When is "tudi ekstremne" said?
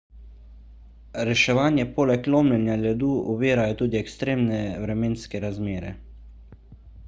3.83-4.61